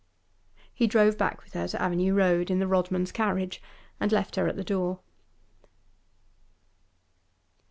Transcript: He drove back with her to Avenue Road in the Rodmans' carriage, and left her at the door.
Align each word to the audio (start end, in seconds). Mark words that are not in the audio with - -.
He 0.73 0.87
drove 0.87 1.15
back 1.15 1.43
with 1.43 1.53
her 1.53 1.67
to 1.67 1.79
Avenue 1.79 2.15
Road 2.15 2.49
in 2.49 2.57
the 2.57 2.65
Rodmans' 2.65 3.11
carriage, 3.13 3.61
and 3.99 4.11
left 4.11 4.35
her 4.35 4.47
at 4.47 4.55
the 4.55 4.63
door. 4.63 4.99